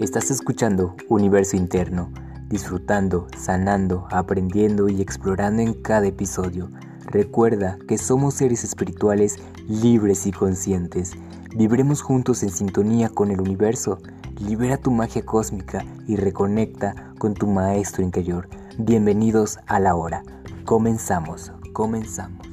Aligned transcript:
Estás 0.00 0.30
escuchando 0.30 0.96
Universo 1.10 1.58
Interno, 1.58 2.10
disfrutando, 2.48 3.26
sanando, 3.36 4.08
aprendiendo 4.10 4.88
y 4.88 5.02
explorando 5.02 5.60
en 5.60 5.74
cada 5.74 6.06
episodio. 6.06 6.70
Recuerda 7.04 7.76
que 7.86 7.98
somos 7.98 8.32
seres 8.32 8.64
espirituales 8.64 9.36
libres 9.68 10.26
y 10.26 10.32
conscientes. 10.32 11.12
Vibremos 11.54 12.00
juntos 12.00 12.42
en 12.42 12.48
sintonía 12.48 13.10
con 13.10 13.30
el 13.30 13.42
universo. 13.42 13.98
Libera 14.38 14.78
tu 14.78 14.90
magia 14.90 15.22
cósmica 15.22 15.84
y 16.06 16.16
reconecta 16.16 17.12
con 17.18 17.34
tu 17.34 17.46
maestro 17.46 18.02
interior. 18.02 18.48
Bienvenidos 18.78 19.58
a 19.66 19.80
la 19.80 19.96
hora. 19.96 20.22
Comenzamos, 20.64 21.52
comenzamos. 21.74 22.49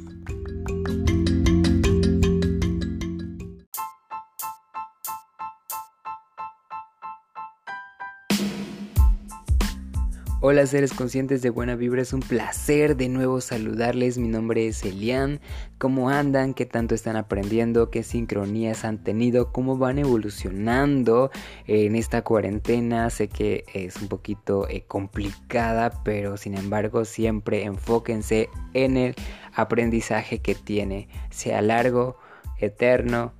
Hola 10.50 10.66
seres 10.66 10.94
conscientes 10.94 11.42
de 11.42 11.50
buena 11.50 11.76
vibra, 11.76 12.02
es 12.02 12.14
un 12.14 12.22
placer 12.22 12.96
de 12.96 13.10
nuevo 13.10 13.42
saludarles. 13.42 14.18
Mi 14.18 14.30
nombre 14.30 14.66
es 14.66 14.82
Elian. 14.86 15.42
¿Cómo 15.78 16.10
andan? 16.10 16.54
¿Qué 16.54 16.66
tanto 16.66 16.96
están 16.96 17.18
aprendiendo? 17.18 17.92
¿Qué 17.92 18.02
sincronías 18.02 18.86
han 18.86 19.04
tenido? 19.04 19.52
¿Cómo 19.52 19.78
van 19.78 20.00
evolucionando 20.00 21.32
en 21.66 21.98
esta 21.98 22.22
cuarentena? 22.22 23.10
Sé 23.10 23.28
que 23.28 23.66
es 23.74 23.98
un 23.98 24.08
poquito 24.08 24.70
eh, 24.70 24.86
complicada, 24.88 26.02
pero 26.06 26.38
sin 26.38 26.56
embargo 26.56 27.04
siempre 27.04 27.66
enfóquense 27.66 28.50
en 28.74 28.96
el 28.96 29.16
aprendizaje 29.54 30.40
que 30.40 30.56
tiene, 30.56 31.10
sea 31.30 31.62
largo, 31.62 32.20
eterno 32.58 33.34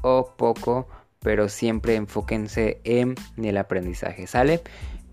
o 0.00 0.32
poco, 0.38 0.88
pero 1.20 1.50
siempre 1.50 1.96
enfóquense 1.96 2.80
en 2.84 3.16
el 3.36 3.58
aprendizaje, 3.58 4.26
¿sale? 4.26 4.62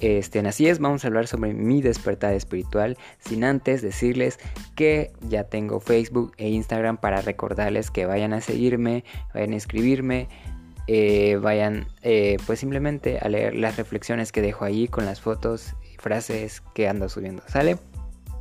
Este, 0.01 0.39
así 0.39 0.67
es, 0.67 0.79
vamos 0.79 1.03
a 1.03 1.07
hablar 1.07 1.27
sobre 1.27 1.53
mi 1.53 1.83
despertar 1.83 2.33
espiritual, 2.33 2.97
sin 3.19 3.43
antes 3.43 3.83
decirles 3.83 4.39
que 4.75 5.11
ya 5.29 5.43
tengo 5.43 5.79
Facebook 5.79 6.33
e 6.37 6.49
Instagram 6.49 6.97
para 6.97 7.21
recordarles 7.21 7.91
que 7.91 8.07
vayan 8.07 8.33
a 8.33 8.41
seguirme, 8.41 9.03
vayan 9.35 9.53
a 9.53 9.57
escribirme, 9.57 10.27
eh, 10.87 11.37
vayan 11.39 11.85
eh, 12.01 12.37
pues 12.47 12.59
simplemente 12.59 13.19
a 13.19 13.29
leer 13.29 13.55
las 13.55 13.77
reflexiones 13.77 14.31
que 14.31 14.41
dejo 14.41 14.65
ahí 14.65 14.87
con 14.87 15.05
las 15.05 15.21
fotos 15.21 15.75
y 15.93 15.97
frases 15.97 16.63
que 16.73 16.87
ando 16.87 17.07
subiendo, 17.07 17.43
¿sale? 17.47 17.77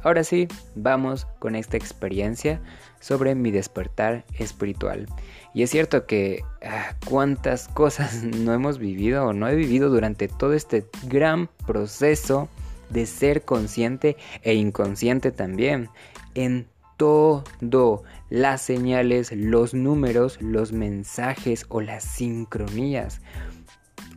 Ahora 0.02 0.24
sí, 0.24 0.48
vamos 0.76 1.26
con 1.40 1.54
esta 1.54 1.76
experiencia 1.76 2.62
sobre 3.00 3.34
mi 3.34 3.50
despertar 3.50 4.24
espiritual. 4.38 5.06
Y 5.54 5.62
es 5.62 5.70
cierto 5.70 6.06
que 6.06 6.42
ah, 6.62 6.94
cuántas 7.06 7.68
cosas 7.68 8.22
no 8.24 8.52
hemos 8.52 8.78
vivido 8.78 9.26
o 9.26 9.32
no 9.32 9.48
he 9.48 9.54
vivido 9.54 9.90
durante 9.90 10.28
todo 10.28 10.54
este 10.54 10.86
gran 11.04 11.48
proceso 11.66 12.48
de 12.90 13.06
ser 13.06 13.42
consciente 13.42 14.16
e 14.42 14.54
inconsciente 14.54 15.30
también. 15.30 15.88
En 16.34 16.68
todo, 16.96 18.02
las 18.28 18.60
señales, 18.60 19.32
los 19.32 19.72
números, 19.72 20.38
los 20.42 20.72
mensajes 20.72 21.64
o 21.70 21.80
las 21.80 22.04
sincronías. 22.04 23.22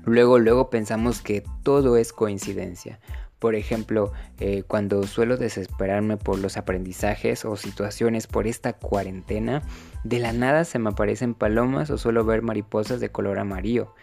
Luego, 0.04 0.38
luego 0.38 0.70
pensamos 0.70 1.22
que 1.22 1.46
todo 1.64 1.96
es 1.96 2.12
coincidencia. 2.12 3.00
Por 3.44 3.56
ejemplo, 3.56 4.14
eh, 4.40 4.64
cuando 4.66 5.04
suelo 5.04 5.36
desesperarme 5.36 6.16
por 6.16 6.40
los 6.40 6.56
aprendizajes 6.56 7.44
o 7.44 7.58
situaciones 7.58 8.26
por 8.26 8.48
esta 8.48 8.72
cuarentena, 8.72 9.64
de 10.06 10.20
la 10.20 10.32
nada 10.32 10.64
se 10.64 10.80
me 10.80 10.92
aparecen 10.92 11.34
palomas 11.34 11.90
o 11.90 11.98
suelo 11.98 12.24
ver 12.24 12.42
mariposas 12.42 13.02
de 13.02 13.10
color 13.10 13.40
amarillo. 13.40 13.94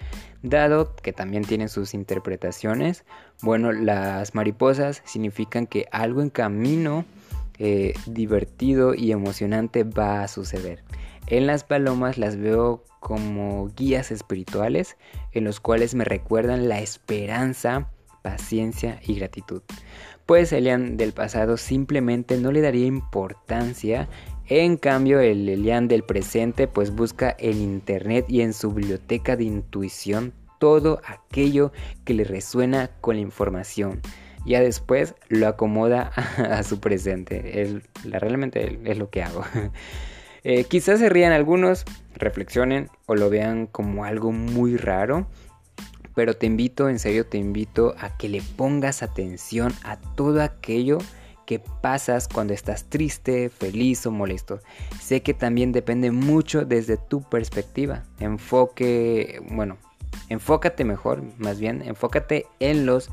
Dado 0.42 0.94
que 0.94 1.14
también 1.14 1.42
tienen 1.46 1.70
sus 1.70 1.94
interpretaciones, 1.94 3.06
bueno, 3.40 3.72
las 3.72 4.34
mariposas 4.34 5.00
significan 5.06 5.66
que 5.66 5.86
algo 5.90 6.20
en 6.20 6.28
camino 6.28 7.06
eh, 7.58 7.94
divertido 8.04 8.92
y 8.94 9.10
emocionante 9.10 9.84
va 9.84 10.22
a 10.22 10.28
suceder. 10.28 10.84
En 11.28 11.46
las 11.46 11.64
palomas 11.64 12.18
las 12.18 12.36
veo 12.36 12.84
como 13.00 13.70
guías 13.74 14.10
espirituales 14.10 14.98
en 15.32 15.44
los 15.44 15.60
cuales 15.60 15.94
me 15.94 16.04
recuerdan 16.04 16.68
la 16.68 16.80
esperanza, 16.80 17.88
paciencia 18.22 19.00
y 19.06 19.14
gratitud. 19.14 19.62
Pues 20.26 20.52
Elian 20.52 20.96
del 20.96 21.12
pasado 21.12 21.56
simplemente 21.56 22.36
no 22.36 22.52
le 22.52 22.60
daría 22.60 22.86
importancia, 22.86 24.08
en 24.48 24.76
cambio 24.76 25.20
el 25.20 25.48
Elian 25.48 25.88
del 25.88 26.02
presente 26.02 26.68
pues 26.68 26.94
busca 26.94 27.34
en 27.38 27.60
internet 27.60 28.26
y 28.28 28.42
en 28.42 28.52
su 28.52 28.72
biblioteca 28.72 29.36
de 29.36 29.44
intuición 29.44 30.32
todo 30.58 31.00
aquello 31.06 31.72
que 32.04 32.14
le 32.14 32.24
resuena 32.24 32.90
con 33.00 33.16
la 33.16 33.22
información. 33.22 34.00
Ya 34.46 34.60
después 34.60 35.14
lo 35.28 35.48
acomoda 35.48 36.12
a, 36.38 36.62
su 36.62 36.80
presente. 36.80 37.82
realmente 38.04 38.78
es 38.84 38.98
lo 38.98 39.10
que 39.10 39.22
hago. 39.22 39.44
Eh, 40.42 40.64
quizás 40.64 41.00
se 41.00 41.10
rían 41.10 41.32
algunos, 41.32 41.84
reflexionen 42.14 42.88
o 43.04 43.14
lo 43.14 43.28
vean 43.28 43.66
como 43.66 44.06
algo 44.06 44.32
muy 44.32 44.78
raro 44.78 45.26
pero 46.14 46.34
te 46.34 46.46
invito, 46.46 46.88
en 46.88 46.98
serio 46.98 47.26
te 47.26 47.38
invito 47.38 47.94
a 47.98 48.16
que 48.16 48.28
le 48.28 48.42
pongas 48.56 49.02
atención 49.02 49.72
a 49.84 49.96
todo 49.96 50.42
aquello 50.42 50.98
que 51.46 51.58
pasas 51.58 52.28
cuando 52.28 52.52
estás 52.52 52.84
triste, 52.84 53.48
feliz 53.48 54.06
o 54.06 54.12
molesto. 54.12 54.60
Sé 55.00 55.22
que 55.22 55.34
también 55.34 55.72
depende 55.72 56.12
mucho 56.12 56.64
desde 56.64 56.96
tu 56.96 57.22
perspectiva. 57.22 58.04
Enfoque, 58.20 59.42
bueno, 59.50 59.76
enfócate 60.28 60.84
mejor, 60.84 61.22
más 61.38 61.58
bien, 61.58 61.82
enfócate 61.82 62.46
en 62.60 62.86
los 62.86 63.10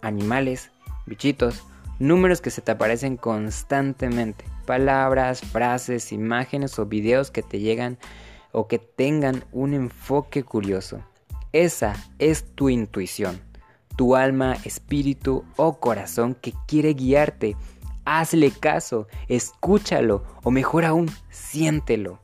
animales, 0.00 0.70
bichitos, 1.06 1.64
números 1.98 2.40
que 2.40 2.50
se 2.50 2.60
te 2.60 2.70
aparecen 2.70 3.16
constantemente, 3.16 4.44
palabras, 4.64 5.40
frases, 5.40 6.12
imágenes 6.12 6.78
o 6.78 6.86
videos 6.86 7.30
que 7.30 7.42
te 7.42 7.58
llegan 7.58 7.98
o 8.52 8.68
que 8.68 8.78
tengan 8.78 9.44
un 9.52 9.74
enfoque 9.74 10.44
curioso. 10.44 11.00
Esa 11.56 11.96
es 12.18 12.44
tu 12.54 12.68
intuición, 12.68 13.40
tu 13.96 14.14
alma, 14.14 14.58
espíritu 14.66 15.42
o 15.56 15.80
corazón 15.80 16.34
que 16.34 16.52
quiere 16.68 16.92
guiarte. 16.92 17.56
Hazle 18.04 18.50
caso, 18.50 19.08
escúchalo 19.28 20.22
o 20.42 20.50
mejor 20.50 20.84
aún, 20.84 21.10
siéntelo. 21.30 22.20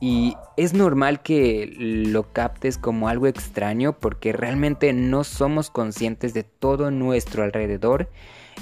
Y 0.00 0.36
es 0.56 0.74
normal 0.74 1.22
que 1.22 1.74
lo 1.76 2.32
captes 2.32 2.78
como 2.78 3.08
algo 3.08 3.26
extraño 3.26 3.98
porque 3.98 4.32
realmente 4.32 4.92
no 4.92 5.24
somos 5.24 5.68
conscientes 5.68 6.32
de 6.32 6.44
todo 6.44 6.92
nuestro 6.92 7.42
alrededor 7.42 8.10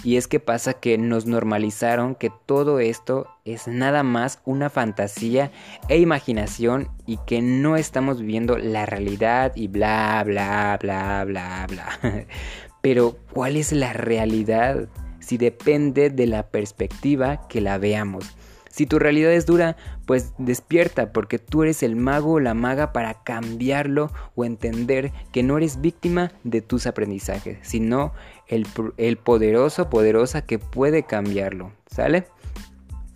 y 0.03 0.17
es 0.17 0.29
que 0.29 0.41
pasa 0.41 0.75
que 0.75 0.97
nos 0.99 1.27
normalizaron 1.27 2.15
que 2.15 2.33
todo 2.47 2.81
esto 2.81 3.27
es 3.45 3.69
nada 3.69 4.03
más 4.03 4.41
una 4.45 4.71
fantasía 4.71 5.51
e 5.89 5.99
imaginación 5.99 6.89
y 7.07 7.19
que 7.27 7.43
no 7.43 7.77
estamos 7.77 8.21
viviendo 8.21 8.57
la 8.57 8.87
realidad 8.87 9.53
y 9.55 9.69
bla, 9.69 10.23
bla, 10.25 10.79
bla, 10.81 11.25
bla, 11.25 11.67
bla. 11.69 12.27
Pero 12.81 13.17
¿cuál 13.33 13.57
es 13.57 13.73
la 13.73 13.93
realidad? 13.93 14.89
Si 15.19 15.37
depende 15.37 16.09
de 16.09 16.27
la 16.27 16.49
perspectiva 16.49 17.47
que 17.49 17.61
la 17.61 17.77
veamos. 17.77 18.25
Si 18.71 18.87
tu 18.87 19.01
realidad 19.01 19.33
es 19.33 19.47
dura, 19.47 19.77
pues 20.07 20.33
despierta 20.39 21.13
porque 21.13 21.41
tú 21.41 21.65
eres 21.65 21.83
el 21.83 21.97
mago 21.97 22.35
o 22.35 22.41
la 22.41 22.55
maga 22.55 22.93
para 22.93 23.23
cambiarlo 23.25 24.13
o 24.37 24.45
entender 24.45 25.13
que 25.33 25.43
no 25.43 25.59
eres 25.59 25.81
víctima 25.81 26.33
de 26.45 26.63
tus 26.63 26.87
aprendizajes, 26.87 27.59
sino 27.63 28.13
el, 28.47 28.67
poderoso, 29.17 29.91
poderosa 29.91 30.43
que 30.43 30.61
puede 30.61 31.03
cambiarlo. 31.03 31.73
¿Sale? 31.91 32.29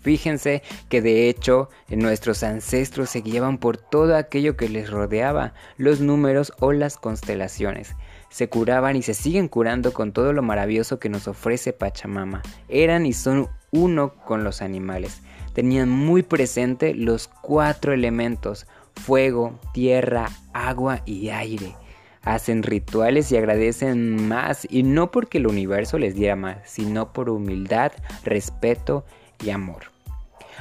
Fíjense 0.00 0.62
que 0.88 1.00
de 1.00 1.28
hecho 1.28 1.70
nuestros 1.88 2.42
ancestros 2.42 3.08
se 3.08 3.20
guiaban 3.20 3.56
por 3.56 3.78
todo 3.78 4.16
aquello 4.16 4.56
que 4.56 4.68
les 4.68 4.90
rodeaba, 4.90 5.54
los 5.78 6.00
números 6.00 6.52
o 6.58 6.72
las 6.72 6.98
constelaciones. 6.98 7.94
Se 8.28 8.48
curaban 8.48 8.96
y 8.96 9.02
se 9.02 9.14
siguen 9.14 9.46
curando 9.46 9.92
con 9.92 10.12
todo 10.12 10.32
lo 10.32 10.42
maravilloso 10.42 10.98
que 10.98 11.08
nos 11.08 11.28
ofrece 11.28 11.72
Pachamama. 11.72 12.42
Eran 12.68 13.06
y 13.06 13.12
son 13.12 13.48
uno 13.70 14.14
con 14.14 14.44
los 14.44 14.60
animales 14.60 15.22
tenían 15.54 15.88
muy 15.88 16.22
presente 16.22 16.94
los 16.94 17.28
cuatro 17.28 17.94
elementos, 17.94 18.66
fuego, 18.94 19.58
tierra, 19.72 20.28
agua 20.52 21.00
y 21.06 21.30
aire. 21.30 21.74
Hacen 22.22 22.62
rituales 22.62 23.30
y 23.32 23.36
agradecen 23.36 24.28
más, 24.28 24.66
y 24.68 24.82
no 24.82 25.10
porque 25.10 25.38
el 25.38 25.46
universo 25.46 25.98
les 25.98 26.14
diera 26.14 26.36
más, 26.36 26.58
sino 26.64 27.12
por 27.12 27.30
humildad, 27.30 27.92
respeto 28.24 29.04
y 29.42 29.50
amor. 29.50 29.84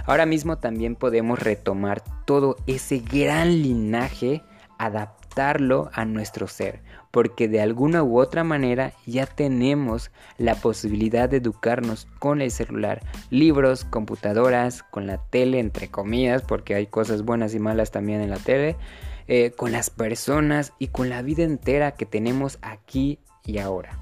Ahora 0.06 0.26
mismo 0.26 0.58
también 0.58 0.96
podemos 0.96 1.40
retomar 1.40 2.04
todo 2.26 2.58
ese 2.68 3.00
gran 3.00 3.62
linaje 3.62 4.42
adaptado 4.78 5.23
a 5.36 6.06
nuestro 6.06 6.48
ser, 6.48 6.82
porque 7.10 7.48
de 7.48 7.60
alguna 7.60 8.04
u 8.04 8.20
otra 8.20 8.44
manera 8.44 8.94
ya 9.06 9.26
tenemos 9.26 10.12
la 10.38 10.56
posibilidad 10.56 11.28
de 11.28 11.38
educarnos 11.38 12.08
con 12.20 12.42
el 12.42 12.52
celular, 12.52 13.02
libros, 13.32 13.84
computadoras, 13.84 14.84
con 14.84 15.08
la 15.08 15.18
tele, 15.18 15.60
entre 15.60 15.88
comillas, 15.90 16.44
porque 16.44 16.76
hay 16.76 16.86
cosas 16.86 17.24
buenas 17.24 17.56
y 17.56 17.60
malas 17.60 17.92
también 17.92 18.22
en 18.22 18.30
la 18.30 18.38
tele, 18.38 18.76
eh, 19.28 19.52
con 19.56 19.72
las 19.72 19.90
personas 19.90 20.74
y 20.78 20.90
con 20.90 21.10
la 21.10 21.22
vida 21.22 21.44
entera 21.44 21.92
que 21.94 22.06
tenemos 22.06 22.60
aquí 22.62 23.20
y 23.44 23.58
ahora. 23.58 23.98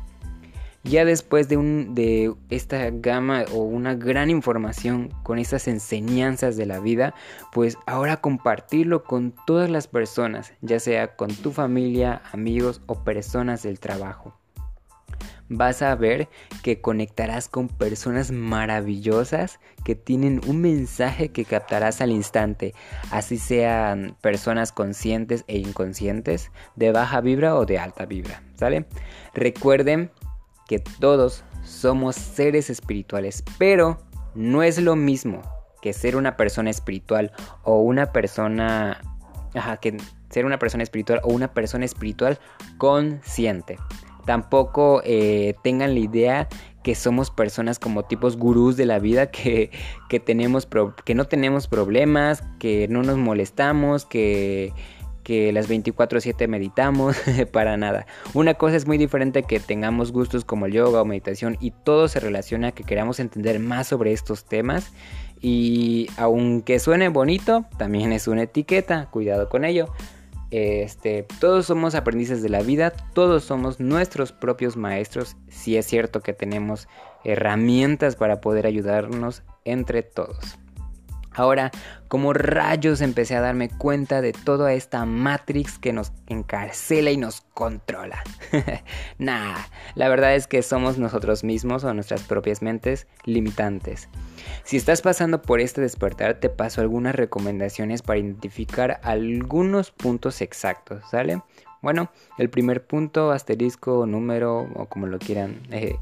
Ya 0.84 1.06
después 1.06 1.48
de, 1.48 1.58
un, 1.58 1.94
de 1.94 2.34
esta 2.50 2.90
gama 2.90 3.46
o 3.54 3.60
una 3.60 3.94
gran 3.94 4.32
información 4.32 5.10
con 5.22 5.38
estas 5.38 5.68
enseñanzas 5.68 6.58
de 6.58 6.66
la 6.66 6.80
vida, 6.80 7.14
pues 7.52 7.78
ahora 7.86 8.18
compartirlo 8.18 9.04
con 9.04 9.34
todas 9.46 9.70
las 9.70 9.88
personas, 9.88 10.54
ya 10.62 10.80
sea 10.80 11.16
con 11.16 11.34
tu 11.36 11.52
familia, 11.52 12.24
amigos 12.32 12.82
o 12.88 13.04
personas 13.04 13.62
del 13.62 13.80
trabajo. 13.80 14.34
Vas 15.54 15.82
a 15.82 15.94
ver 15.96 16.30
que 16.64 16.80
conectarás 16.80 17.50
con 17.50 17.68
personas 17.68 18.32
maravillosas 18.32 19.60
que 19.84 19.96
tienen 19.96 20.40
un 20.48 20.62
mensaje 20.62 21.30
que 21.30 21.44
captarás 21.44 22.00
al 22.00 22.12
instante, 22.12 22.74
así 23.12 23.38
sean 23.38 24.16
personas 24.22 24.72
conscientes 24.72 25.44
e 25.48 25.58
inconscientes, 25.58 26.52
de 26.78 26.94
baja 26.94 27.20
vibra 27.20 27.56
o 27.56 27.66
de 27.66 27.78
alta 27.80 28.06
vibra, 28.06 28.42
¿sale? 28.56 28.86
Recuerden 29.34 30.10
que 30.68 30.80
todos 30.80 31.44
somos 31.64 32.16
seres 32.16 32.70
espirituales, 32.70 33.44
pero 33.58 34.00
no 34.36 34.64
es 34.64 34.80
lo 34.82 34.96
mismo 34.96 35.42
que 35.82 35.94
ser 35.94 36.16
una 36.16 36.38
persona 36.38 36.70
espiritual 36.70 37.32
o 37.64 37.82
una 37.82 38.12
persona... 38.12 39.02
Ajá, 39.54 39.78
que 39.78 39.98
ser 40.30 40.46
una 40.46 40.60
persona 40.60 40.84
espiritual 40.84 41.20
o 41.24 41.34
una 41.34 41.54
persona 41.54 41.84
espiritual 41.84 42.40
consciente. 42.78 43.78
Tampoco 44.26 45.02
eh, 45.04 45.56
tengan 45.62 45.94
la 45.94 46.00
idea 46.00 46.48
que 46.84 46.96
somos 46.96 47.30
personas 47.32 47.80
como 47.80 48.04
tipos 48.04 48.38
gurús 48.38 48.78
de 48.78 48.86
la 48.86 49.00
vida, 49.00 49.30
que, 49.30 49.72
que, 50.10 50.20
tenemos 50.20 50.68
que 51.04 51.16
no 51.16 51.26
tenemos 51.26 51.68
problemas, 51.68 52.44
que 52.60 52.88
no 52.88 53.04
nos 53.04 53.18
molestamos, 53.18 54.06
que 54.06 54.74
que 55.32 55.54
las 55.54 55.70
24/7 55.70 56.50
meditamos, 56.50 57.16
para 57.54 57.78
nada. 57.78 58.06
Una 58.34 58.56
cosa 58.56 58.76
es 58.76 58.86
muy 58.86 58.98
diferente 58.98 59.44
que 59.44 59.62
tengamos 59.62 60.12
gustos 60.12 60.44
como 60.44 60.66
el 60.66 60.74
yoga 60.74 61.02
o 61.02 61.06
meditación 61.06 61.56
y 61.62 61.72
todo 61.72 62.10
se 62.10 62.20
relaciona 62.20 62.68
a 62.68 62.72
que 62.74 62.84
queramos 62.84 63.22
entender 63.22 63.58
más 63.62 63.88
sobre 63.88 64.12
estos 64.12 64.44
temas 64.44 64.92
y 65.40 66.10
aunque 66.18 66.80
suene 66.80 67.08
bonito, 67.08 67.64
también 67.78 68.12
es 68.12 68.28
una 68.28 68.44
etiqueta, 68.44 69.06
cuidado 69.10 69.48
con 69.48 69.64
ello. 69.64 69.88
Este, 70.52 71.26
todos 71.40 71.66
somos 71.66 71.96
aprendices 71.96 72.44
de 72.44 72.50
la 72.50 72.62
vida, 72.62 72.92
todos 73.14 73.46
somos 73.46 73.80
nuestros 73.80 74.34
propios 74.34 74.76
maestros, 74.76 75.38
si 75.48 75.78
es 75.78 75.86
cierto 75.86 76.20
que 76.20 76.34
tenemos 76.34 76.90
herramientas 77.24 78.18
para 78.18 78.42
poder 78.42 78.68
ayudarnos 78.68 79.44
entre 79.64 80.04
todos. 80.04 80.58
Ahora, 81.34 81.72
como 82.10 82.34
rayos 82.34 83.00
empecé 83.00 83.38
a 83.38 83.42
darme 83.42 83.70
cuenta 83.70 84.22
de 84.22 84.34
toda 84.34 84.74
esta 84.74 85.06
Matrix 85.06 85.80
que 85.80 85.94
nos 85.94 86.12
encarcela 86.28 87.10
y 87.12 87.18
nos 87.18 87.42
controla. 87.54 88.22
nah, 89.18 89.56
la 89.96 90.10
verdad 90.10 90.36
es 90.36 90.48
que 90.48 90.62
somos 90.62 90.98
nosotros 90.98 91.46
mismos 91.46 91.86
o 91.86 91.94
nuestras 91.94 92.24
propias 92.24 92.62
mentes 92.62 93.08
limitantes. 93.24 94.10
Si 94.66 94.76
estás 94.76 95.02
pasando 95.02 95.42
por 95.42 95.62
este 95.62 95.80
despertar, 95.80 96.42
te 96.42 96.50
paso 96.50 96.82
algunas 96.82 97.16
recomendaciones 97.16 98.02
para 98.02 98.20
identificar 98.20 99.00
algunos 99.02 99.92
puntos 99.92 100.42
exactos, 100.42 101.02
¿sale? 101.10 101.42
Bueno, 101.82 102.12
el 102.38 102.50
primer 102.50 102.86
punto, 102.86 103.32
asterisco, 103.32 104.06
número 104.06 104.70
o 104.76 104.88
como 104.88 105.08
lo 105.08 105.18
quieran 105.18 105.62
eh, 105.72 105.96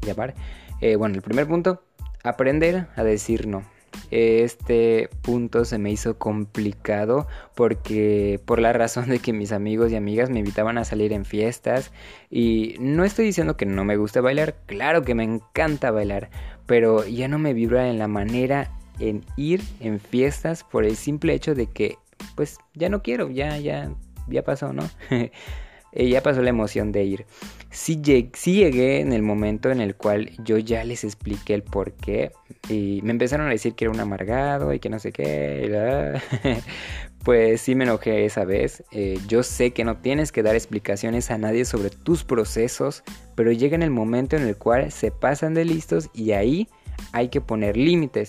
llamar. 0.00 0.34
Eh, 0.80 0.96
bueno, 0.96 1.14
el 1.14 1.22
primer 1.22 1.46
punto, 1.46 1.84
aprender 2.24 2.88
a 2.96 3.04
decir 3.04 3.46
no 3.46 3.62
este 4.12 5.08
punto 5.22 5.64
se 5.64 5.78
me 5.78 5.90
hizo 5.90 6.18
complicado 6.18 7.26
porque 7.54 8.40
por 8.44 8.60
la 8.60 8.72
razón 8.72 9.08
de 9.08 9.18
que 9.18 9.32
mis 9.32 9.52
amigos 9.52 9.90
y 9.90 9.96
amigas 9.96 10.30
me 10.30 10.40
invitaban 10.40 10.78
a 10.78 10.84
salir 10.84 11.12
en 11.12 11.24
fiestas 11.24 11.90
y 12.30 12.76
no 12.78 13.04
estoy 13.04 13.24
diciendo 13.24 13.56
que 13.56 13.66
no 13.66 13.84
me 13.84 13.96
guste 13.96 14.20
bailar, 14.20 14.56
claro 14.66 15.02
que 15.02 15.14
me 15.14 15.24
encanta 15.24 15.90
bailar, 15.90 16.30
pero 16.66 17.06
ya 17.06 17.28
no 17.28 17.38
me 17.38 17.54
vibra 17.54 17.88
en 17.88 17.98
la 17.98 18.08
manera 18.08 18.70
en 18.98 19.24
ir 19.36 19.62
en 19.80 19.98
fiestas 19.98 20.62
por 20.62 20.84
el 20.84 20.96
simple 20.96 21.32
hecho 21.32 21.54
de 21.54 21.66
que 21.66 21.96
pues 22.34 22.58
ya 22.74 22.88
no 22.88 23.02
quiero, 23.02 23.30
ya 23.30 23.56
ya 23.56 23.90
ya 24.28 24.42
pasó, 24.44 24.72
¿no? 24.72 24.88
Ya 25.94 26.22
pasó 26.22 26.40
la 26.40 26.50
emoción 26.50 26.90
de 26.90 27.04
ir. 27.04 27.26
Sí, 27.70 28.00
llegué 28.02 29.00
en 29.00 29.12
el 29.12 29.22
momento 29.22 29.70
en 29.70 29.80
el 29.80 29.94
cual 29.94 30.30
yo 30.44 30.58
ya 30.58 30.84
les 30.84 31.04
expliqué 31.04 31.54
el 31.54 31.62
por 31.62 31.92
qué 31.92 32.32
y 32.68 33.00
me 33.02 33.12
empezaron 33.12 33.46
a 33.46 33.50
decir 33.50 33.74
que 33.74 33.84
era 33.86 33.92
un 33.92 34.00
amargado 34.00 34.72
y 34.72 34.78
que 34.78 34.88
no 34.88 34.98
sé 34.98 35.12
qué. 35.12 36.20
pues 37.24 37.60
sí 37.60 37.74
me 37.74 37.84
enojé 37.84 38.24
esa 38.24 38.44
vez. 38.44 38.84
Eh, 38.92 39.18
yo 39.26 39.42
sé 39.42 39.72
que 39.72 39.84
no 39.84 39.98
tienes 39.98 40.32
que 40.32 40.42
dar 40.42 40.54
explicaciones 40.54 41.30
a 41.30 41.38
nadie 41.38 41.64
sobre 41.64 41.90
tus 41.90 42.24
procesos, 42.24 43.02
pero 43.34 43.52
llega 43.52 43.74
en 43.74 43.82
el 43.82 43.90
momento 43.90 44.36
en 44.36 44.46
el 44.46 44.56
cual 44.56 44.92
se 44.92 45.10
pasan 45.10 45.54
de 45.54 45.64
listos 45.64 46.10
y 46.14 46.32
ahí 46.32 46.68
hay 47.12 47.28
que 47.28 47.40
poner 47.40 47.76
límites. 47.76 48.28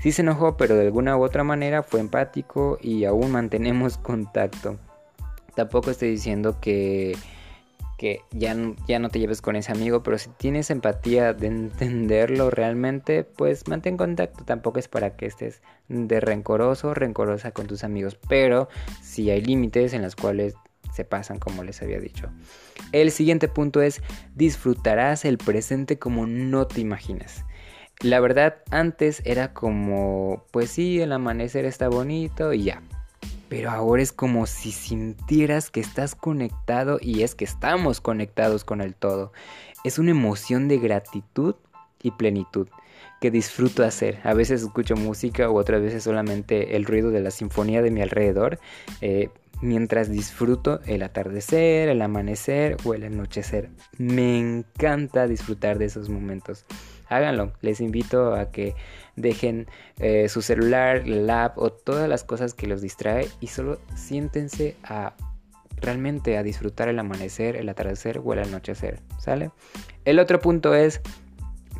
Sí 0.00 0.12
se 0.12 0.22
enojó, 0.22 0.56
pero 0.56 0.74
de 0.74 0.82
alguna 0.82 1.16
u 1.16 1.22
otra 1.22 1.44
manera 1.44 1.82
fue 1.82 2.00
empático 2.00 2.78
y 2.80 3.04
aún 3.04 3.30
mantenemos 3.30 3.98
contacto. 4.02 4.78
Tampoco 5.56 5.90
estoy 5.90 6.10
diciendo 6.10 6.58
que, 6.60 7.16
que 7.98 8.20
ya, 8.32 8.56
ya 8.86 8.98
no 8.98 9.08
te 9.08 9.18
lleves 9.18 9.40
con 9.40 9.56
ese 9.56 9.72
amigo, 9.72 10.02
pero 10.02 10.18
si 10.18 10.30
tienes 10.30 10.70
empatía 10.70 11.32
de 11.32 11.46
entenderlo 11.46 12.50
realmente, 12.50 13.24
pues 13.24 13.68
mantén 13.68 13.96
contacto. 13.96 14.44
Tampoco 14.44 14.78
es 14.78 14.88
para 14.88 15.16
que 15.16 15.26
estés 15.26 15.62
de 15.88 16.20
rencoroso 16.20 16.94
rencorosa 16.94 17.52
con 17.52 17.66
tus 17.66 17.84
amigos, 17.84 18.18
pero 18.28 18.68
si 19.02 19.30
hay 19.30 19.42
límites 19.42 19.92
en 19.92 20.02
los 20.02 20.16
cuales 20.16 20.54
se 20.92 21.04
pasan 21.04 21.38
como 21.38 21.64
les 21.64 21.82
había 21.82 21.98
dicho. 21.98 22.30
El 22.92 23.10
siguiente 23.10 23.48
punto 23.48 23.82
es 23.82 24.00
disfrutarás 24.34 25.24
el 25.24 25.38
presente 25.38 25.98
como 25.98 26.26
no 26.26 26.66
te 26.66 26.80
imaginas. 26.80 27.44
La 28.00 28.20
verdad 28.20 28.56
antes 28.70 29.22
era 29.24 29.52
como, 29.52 30.44
pues 30.50 30.70
sí, 30.70 31.00
el 31.00 31.12
amanecer 31.12 31.64
está 31.64 31.88
bonito 31.88 32.52
y 32.52 32.64
ya, 32.64 32.82
pero 33.54 33.70
ahora 33.70 34.02
es 34.02 34.10
como 34.10 34.46
si 34.46 34.72
sintieras 34.72 35.70
que 35.70 35.78
estás 35.78 36.16
conectado 36.16 36.98
y 37.00 37.22
es 37.22 37.36
que 37.36 37.44
estamos 37.44 38.00
conectados 38.00 38.64
con 38.64 38.80
el 38.80 38.96
todo. 38.96 39.32
Es 39.84 40.00
una 40.00 40.10
emoción 40.10 40.66
de 40.66 40.78
gratitud 40.78 41.54
y 42.02 42.10
plenitud 42.10 42.66
que 43.20 43.30
disfruto 43.30 43.84
hacer. 43.84 44.18
A 44.24 44.34
veces 44.34 44.62
escucho 44.62 44.96
música 44.96 45.48
o 45.48 45.54
otras 45.54 45.82
veces 45.82 46.02
solamente 46.02 46.74
el 46.74 46.84
ruido 46.84 47.12
de 47.12 47.20
la 47.20 47.30
sinfonía 47.30 47.80
de 47.80 47.92
mi 47.92 48.02
alrededor. 48.02 48.58
Eh, 49.00 49.28
mientras 49.62 50.10
disfruto 50.10 50.80
el 50.86 51.04
atardecer, 51.04 51.88
el 51.88 52.02
amanecer 52.02 52.76
o 52.84 52.92
el 52.92 53.04
anochecer. 53.04 53.70
Me 53.98 54.36
encanta 54.36 55.28
disfrutar 55.28 55.78
de 55.78 55.84
esos 55.84 56.08
momentos. 56.08 56.64
Háganlo, 57.08 57.52
les 57.60 57.80
invito 57.80 58.34
a 58.34 58.50
que 58.50 58.74
dejen 59.16 59.66
eh, 59.98 60.28
su 60.28 60.42
celular, 60.42 61.06
la 61.06 61.46
app 61.46 61.58
o 61.58 61.70
todas 61.70 62.08
las 62.08 62.24
cosas 62.24 62.54
que 62.54 62.66
los 62.66 62.80
distrae 62.80 63.28
y 63.40 63.48
solo 63.48 63.78
siéntense 63.94 64.76
a 64.84 65.14
realmente 65.76 66.38
a 66.38 66.42
disfrutar 66.42 66.88
el 66.88 66.98
amanecer, 66.98 67.56
el 67.56 67.68
atardecer 67.68 68.20
o 68.24 68.32
el 68.32 68.40
anochecer, 68.40 69.00
¿sale? 69.18 69.50
El 70.04 70.18
otro 70.18 70.40
punto 70.40 70.74
es 70.74 71.00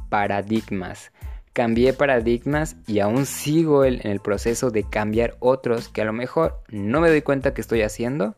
paradigmas. 0.08 1.10
Cambié 1.52 1.92
paradigmas 1.92 2.76
y 2.86 2.98
aún 2.98 3.26
sigo 3.26 3.84
en 3.84 4.00
el 4.06 4.20
proceso 4.20 4.70
de 4.70 4.82
cambiar 4.82 5.36
otros 5.38 5.88
que 5.88 6.02
a 6.02 6.04
lo 6.04 6.12
mejor 6.12 6.60
no 6.68 7.00
me 7.00 7.08
doy 7.08 7.22
cuenta 7.22 7.54
que 7.54 7.60
estoy 7.60 7.82
haciendo. 7.82 8.34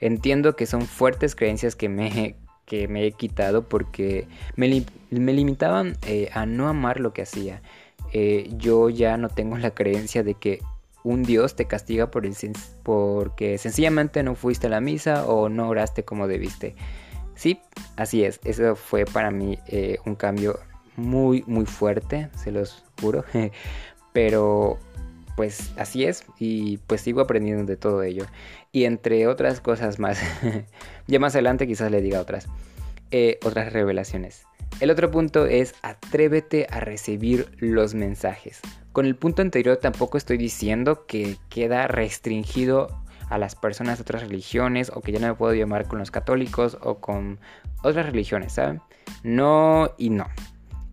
Entiendo 0.00 0.56
que 0.56 0.66
son 0.66 0.82
fuertes 0.82 1.36
creencias 1.36 1.76
que 1.76 1.88
me, 1.88 2.36
que 2.66 2.88
me 2.88 3.06
he 3.06 3.12
quitado 3.12 3.68
porque 3.68 4.26
me, 4.56 4.84
limitaban 5.10 5.96
eh, 6.06 6.28
a 6.32 6.44
no 6.44 6.68
amar 6.68 7.00
lo 7.00 7.12
que 7.12 7.22
hacía. 7.22 7.62
Eh, 8.12 8.50
yo 8.56 8.88
ya 8.88 9.16
no 9.16 9.28
tengo 9.28 9.58
la 9.58 9.72
creencia 9.72 10.22
de 10.22 10.34
que 10.34 10.60
un 11.04 11.22
Dios 11.22 11.54
te 11.54 11.66
castiga 11.66 12.10
por 12.10 12.26
el, 12.26 12.34
porque 12.82 13.58
sencillamente 13.58 14.22
no 14.22 14.34
fuiste 14.34 14.66
a 14.66 14.70
la 14.70 14.80
misa 14.80 15.26
o 15.26 15.48
no 15.48 15.68
oraste 15.68 16.04
como 16.04 16.26
debiste. 16.26 16.74
Sí, 17.34 17.60
así 17.96 18.24
es. 18.24 18.40
Eso 18.44 18.74
fue 18.74 19.04
para 19.04 19.30
mí 19.30 19.58
eh, 19.68 19.98
un 20.04 20.16
cambio 20.16 20.58
muy, 20.96 21.44
muy 21.46 21.66
fuerte, 21.66 22.28
se 22.36 22.50
los 22.50 22.84
juro. 23.00 23.24
Pero 24.12 24.78
pues 25.36 25.70
así 25.76 26.04
es 26.04 26.24
y 26.38 26.78
pues 26.78 27.02
sigo 27.02 27.20
aprendiendo 27.20 27.64
de 27.64 27.76
todo 27.76 28.02
ello. 28.02 28.26
Y 28.72 28.84
entre 28.84 29.28
otras 29.28 29.60
cosas 29.60 29.98
más, 29.98 30.18
ya 31.06 31.18
más 31.20 31.34
adelante 31.34 31.66
quizás 31.66 31.90
le 31.90 32.00
diga 32.00 32.20
otras, 32.20 32.48
eh, 33.10 33.38
otras 33.44 33.72
revelaciones. 33.72 34.46
El 34.80 34.90
otro 34.90 35.10
punto 35.10 35.46
es 35.46 35.74
atrévete 35.82 36.66
a 36.70 36.80
recibir 36.80 37.50
los 37.58 37.94
mensajes. 37.94 38.60
Con 38.92 39.06
el 39.06 39.16
punto 39.16 39.42
anterior 39.42 39.78
tampoco 39.78 40.18
estoy 40.18 40.36
diciendo 40.36 41.06
que 41.06 41.36
queda 41.48 41.86
restringido 41.86 42.88
a 43.30 43.38
las 43.38 43.54
personas 43.54 43.98
de 43.98 44.02
otras 44.02 44.22
religiones 44.22 44.90
o 44.94 45.00
que 45.00 45.12
ya 45.12 45.18
no 45.18 45.28
me 45.28 45.34
puedo 45.34 45.54
llamar 45.54 45.88
con 45.88 45.98
los 45.98 46.10
católicos 46.10 46.78
o 46.82 46.98
con 46.98 47.38
otras 47.82 48.06
religiones, 48.06 48.52
¿saben? 48.52 48.80
No 49.22 49.90
y 49.98 50.10
no. 50.10 50.26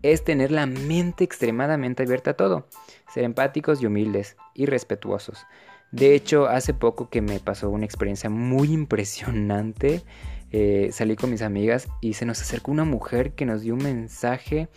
Es 0.02 0.24
tener 0.24 0.50
la 0.50 0.66
mente 0.66 1.24
extremadamente 1.24 2.02
abierta 2.02 2.32
a 2.32 2.36
todo, 2.36 2.68
ser 3.12 3.24
empáticos 3.24 3.82
y 3.82 3.86
humildes 3.86 4.36
y 4.54 4.66
respetuosos. 4.66 5.46
De 5.94 6.16
hecho, 6.16 6.48
hace 6.48 6.74
poco 6.74 7.08
que 7.08 7.22
me 7.22 7.38
pasó 7.38 7.70
una 7.70 7.84
experiencia 7.84 8.28
muy 8.28 8.72
impresionante. 8.72 10.02
Eh, 10.50 10.88
salí 10.90 11.14
con 11.14 11.30
mis 11.30 11.40
amigas 11.40 11.86
y 12.00 12.14
se 12.14 12.26
nos 12.26 12.40
acercó 12.40 12.72
una 12.72 12.84
mujer 12.84 13.34
que 13.34 13.46
nos 13.46 13.60
dio 13.60 13.74
un 13.74 13.84
mensaje 13.84 14.68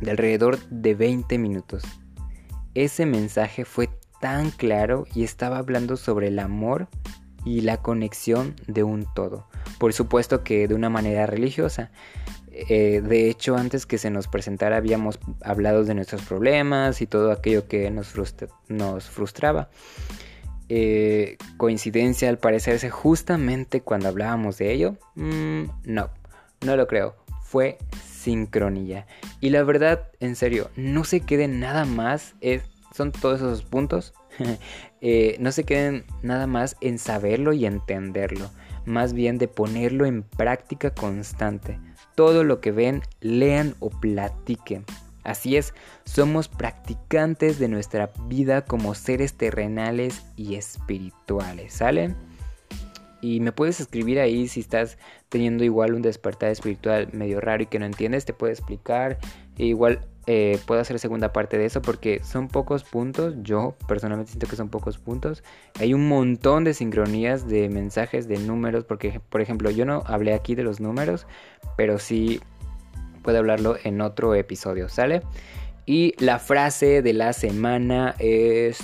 de 0.00 0.10
alrededor 0.12 0.60
de 0.68 0.94
20 0.94 1.38
minutos. 1.38 1.82
Ese 2.74 3.04
mensaje 3.04 3.64
fue 3.64 3.90
tan 4.20 4.52
claro 4.52 5.06
y 5.12 5.24
estaba 5.24 5.58
hablando 5.58 5.96
sobre 5.96 6.28
el 6.28 6.38
amor 6.38 6.86
y 7.44 7.62
la 7.62 7.78
conexión 7.78 8.54
de 8.68 8.84
un 8.84 9.12
todo. 9.12 9.48
Por 9.80 9.92
supuesto 9.92 10.44
que 10.44 10.68
de 10.68 10.74
una 10.76 10.88
manera 10.88 11.26
religiosa. 11.26 11.90
Eh, 12.68 13.02
de 13.02 13.28
hecho, 13.28 13.56
antes 13.56 13.84
que 13.84 13.98
se 13.98 14.10
nos 14.10 14.28
presentara 14.28 14.78
habíamos 14.78 15.18
hablado 15.42 15.84
de 15.84 15.94
nuestros 15.94 16.22
problemas 16.22 17.02
y 17.02 17.06
todo 17.06 17.30
aquello 17.30 17.68
que 17.68 17.90
nos, 17.90 18.14
nos 18.68 19.04
frustraba. 19.04 19.68
Eh, 20.68 21.36
coincidencia 21.58 22.28
al 22.28 22.38
parecerse 22.38 22.90
justamente 22.90 23.82
cuando 23.82 24.08
hablábamos 24.08 24.56
de 24.56 24.72
ello? 24.72 24.96
Mm, 25.16 25.64
no, 25.84 26.10
no 26.64 26.76
lo 26.76 26.86
creo. 26.86 27.14
Fue 27.42 27.76
sincronía. 28.02 29.06
Y 29.40 29.50
la 29.50 29.62
verdad, 29.62 30.10
en 30.18 30.34
serio, 30.34 30.70
no 30.76 31.04
se 31.04 31.20
queden 31.20 31.60
nada 31.60 31.84
más, 31.84 32.34
son 32.94 33.12
todos 33.12 33.40
esos 33.40 33.62
puntos, 33.64 34.14
eh, 35.00 35.36
no 35.40 35.52
se 35.52 35.64
queden 35.64 36.04
nada 36.22 36.46
más 36.46 36.76
en 36.80 36.98
saberlo 36.98 37.52
y 37.52 37.66
entenderlo, 37.66 38.50
más 38.84 39.12
bien 39.12 39.38
de 39.38 39.48
ponerlo 39.48 40.06
en 40.06 40.22
práctica 40.22 40.90
constante. 40.90 41.78
Todo 42.14 42.44
lo 42.44 42.60
que 42.60 42.72
ven, 42.72 43.02
lean 43.20 43.74
o 43.80 43.90
platiquen. 43.90 44.84
Así 45.22 45.56
es, 45.56 45.74
somos 46.04 46.48
practicantes 46.48 47.58
de 47.58 47.68
nuestra 47.68 48.12
vida 48.28 48.64
como 48.64 48.94
seres 48.94 49.34
terrenales 49.34 50.24
y 50.36 50.54
espirituales, 50.54 51.72
¿salen? 51.72 52.16
Y 53.20 53.40
me 53.40 53.50
puedes 53.50 53.80
escribir 53.80 54.20
ahí 54.20 54.46
si 54.46 54.60
estás 54.60 54.98
teniendo 55.28 55.64
igual 55.64 55.94
un 55.94 56.02
despertar 56.02 56.50
espiritual 56.50 57.08
medio 57.12 57.40
raro 57.40 57.64
y 57.64 57.66
que 57.66 57.80
no 57.80 57.86
entiendes, 57.86 58.24
te 58.24 58.34
puedo 58.34 58.52
explicar. 58.52 59.18
E 59.58 59.64
igual 59.64 60.06
eh, 60.26 60.58
puedo 60.66 60.80
hacer 60.80 60.98
segunda 60.98 61.32
parte 61.32 61.56
de 61.56 61.66
eso 61.66 61.80
porque 61.82 62.20
son 62.24 62.48
pocos 62.48 62.82
puntos. 62.82 63.34
Yo 63.42 63.76
personalmente 63.86 64.32
siento 64.32 64.48
que 64.48 64.56
son 64.56 64.68
pocos 64.68 64.98
puntos. 64.98 65.44
Hay 65.78 65.94
un 65.94 66.08
montón 66.08 66.64
de 66.64 66.74
sincronías 66.74 67.46
de 67.46 67.68
mensajes, 67.68 68.26
de 68.26 68.38
números. 68.38 68.84
Porque, 68.84 69.20
por 69.20 69.40
ejemplo, 69.40 69.70
yo 69.70 69.84
no 69.84 70.02
hablé 70.06 70.34
aquí 70.34 70.54
de 70.54 70.64
los 70.64 70.80
números, 70.80 71.26
pero 71.76 71.98
sí 71.98 72.40
puedo 73.22 73.38
hablarlo 73.38 73.76
en 73.82 74.00
otro 74.00 74.34
episodio, 74.34 74.88
¿sale? 74.88 75.22
Y 75.84 76.14
la 76.18 76.40
frase 76.40 77.02
de 77.02 77.12
la 77.12 77.32
semana 77.32 78.16
es... 78.18 78.80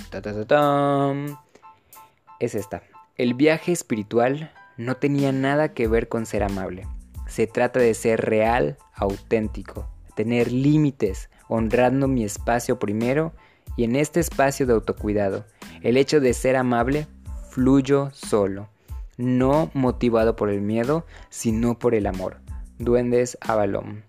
es 2.39 2.55
esta. 2.55 2.83
El 3.17 3.33
viaje 3.33 3.73
espiritual 3.73 4.51
no 4.77 4.95
tenía 4.95 5.33
nada 5.33 5.73
que 5.73 5.87
ver 5.87 6.07
con 6.07 6.25
ser 6.25 6.43
amable. 6.43 6.87
Se 7.27 7.47
trata 7.47 7.79
de 7.79 7.93
ser 7.93 8.21
real, 8.21 8.77
auténtico, 8.95 9.89
tener 10.15 10.51
límites, 10.51 11.29
honrando 11.47 12.07
mi 12.07 12.23
espacio 12.23 12.79
primero 12.79 13.33
y 13.75 13.83
en 13.83 13.95
este 13.95 14.19
espacio 14.19 14.65
de 14.65 14.73
autocuidado. 14.73 15.45
El 15.81 15.97
hecho 15.97 16.19
de 16.19 16.33
ser 16.33 16.55
amable 16.55 17.07
fluyo 17.49 18.09
solo, 18.13 18.69
no 19.17 19.69
motivado 19.73 20.35
por 20.35 20.49
el 20.49 20.61
miedo, 20.61 21.05
sino 21.29 21.77
por 21.77 21.95
el 21.95 22.07
amor. 22.07 22.37
Duendes 22.79 23.37
Avalon. 23.41 24.03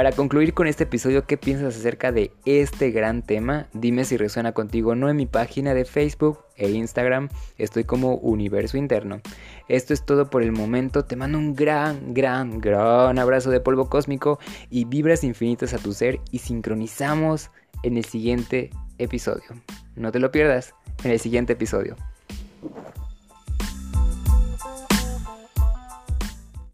Para 0.00 0.12
concluir 0.12 0.54
con 0.54 0.66
este 0.66 0.84
episodio, 0.84 1.26
¿qué 1.26 1.36
piensas 1.36 1.76
acerca 1.76 2.10
de 2.10 2.32
este 2.46 2.90
gran 2.90 3.20
tema? 3.20 3.68
Dime 3.74 4.06
si 4.06 4.16
resuena 4.16 4.52
contigo 4.52 4.92
o 4.92 4.94
no 4.94 5.10
en 5.10 5.16
mi 5.18 5.26
página 5.26 5.74
de 5.74 5.84
Facebook 5.84 6.38
e 6.56 6.70
Instagram. 6.70 7.28
Estoy 7.58 7.84
como 7.84 8.14
Universo 8.14 8.78
Interno. 8.78 9.20
Esto 9.68 9.92
es 9.92 10.06
todo 10.06 10.30
por 10.30 10.42
el 10.42 10.52
momento. 10.52 11.04
Te 11.04 11.16
mando 11.16 11.36
un 11.36 11.54
gran, 11.54 12.14
gran, 12.14 12.62
gran 12.62 13.18
abrazo 13.18 13.50
de 13.50 13.60
polvo 13.60 13.90
cósmico 13.90 14.38
y 14.70 14.86
vibras 14.86 15.22
infinitas 15.22 15.74
a 15.74 15.78
tu 15.78 15.92
ser 15.92 16.18
y 16.30 16.38
sincronizamos 16.38 17.50
en 17.82 17.98
el 17.98 18.06
siguiente 18.06 18.70
episodio. 18.96 19.50
No 19.96 20.12
te 20.12 20.18
lo 20.18 20.30
pierdas 20.30 20.74
en 21.04 21.10
el 21.10 21.20
siguiente 21.20 21.52
episodio. 21.52 21.94